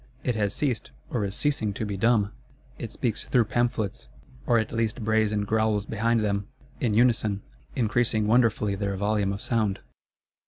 It 0.23 0.33
has 0.35 0.55
ceased 0.55 0.89
or 1.11 1.23
is 1.25 1.35
ceasing 1.35 1.73
to 1.75 1.85
be 1.85 1.95
dumb; 1.95 2.31
it 2.79 2.91
speaks 2.91 3.23
through 3.25 3.43
Pamphlets, 3.43 4.07
or 4.47 4.57
at 4.57 4.71
least 4.71 5.03
brays 5.03 5.31
and 5.31 5.45
growls 5.45 5.85
behind 5.85 6.21
them, 6.21 6.47
in 6.79 6.95
unison,—increasing 6.95 8.25
wonderfully 8.25 8.73
their 8.73 8.95
volume 8.97 9.31
of 9.31 9.41
sound. 9.41 9.81